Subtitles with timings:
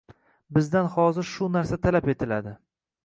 [0.57, 2.57] Bizdan hozir shu narsa talab etiladi.